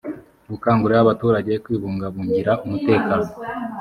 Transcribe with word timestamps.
gukangurira 0.49 0.99
abaturage 1.01 1.51
kwibungabungira 1.63 2.51
umutekano 2.65 3.27